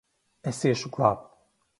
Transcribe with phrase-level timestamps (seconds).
[0.51, 1.29] Es iešu glābt!